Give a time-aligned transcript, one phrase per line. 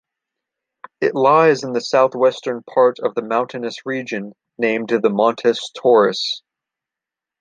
[0.99, 6.41] It lies in the southwestern part of the mountainous region named the Montes Taurus.